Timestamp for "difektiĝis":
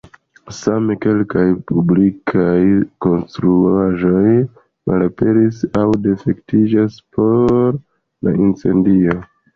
6.09-6.97